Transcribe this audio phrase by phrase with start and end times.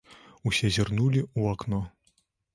[0.51, 1.85] Усе зірнулі ў акно.